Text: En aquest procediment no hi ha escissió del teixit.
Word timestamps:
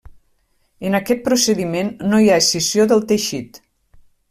En 0.89 0.99
aquest 0.99 1.21
procediment 1.27 1.93
no 2.13 2.23
hi 2.25 2.31
ha 2.33 2.41
escissió 2.45 2.89
del 2.95 3.07
teixit. 3.13 3.63